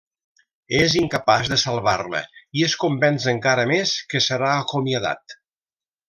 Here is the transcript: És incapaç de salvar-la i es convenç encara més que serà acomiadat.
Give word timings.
És 0.77 0.93
incapaç 1.01 1.49
de 1.51 1.57
salvar-la 1.65 2.21
i 2.61 2.65
es 2.71 2.75
convenç 2.87 3.27
encara 3.37 3.67
més 3.75 3.93
que 4.15 4.23
serà 4.29 4.49
acomiadat. 4.65 5.37